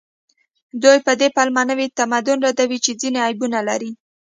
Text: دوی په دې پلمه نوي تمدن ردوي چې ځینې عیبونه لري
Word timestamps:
دوی 0.83 0.97
په 1.05 1.11
دې 1.19 1.27
پلمه 1.35 1.63
نوي 1.71 1.87
تمدن 1.99 2.37
ردوي 2.45 2.77
چې 2.85 2.91
ځینې 3.01 3.19
عیبونه 3.27 3.59
لري 3.69 3.91